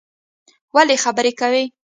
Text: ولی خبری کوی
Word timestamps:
ولی 0.75 0.95
خبری 1.03 1.31
کوی 1.39 1.65